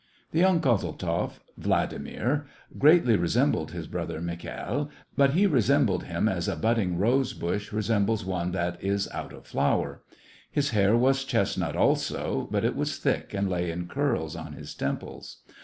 [0.31, 6.47] The younger Kozeltzoff, Vladfmir, greatly resem bled his brother Mikhai'l, but he resembled him as
[6.47, 10.01] a budding rose bush resembles one that is out of flower.
[10.49, 14.73] His hair was chestnut also, but it was thick and lay in curls on his
[14.73, 15.43] temples.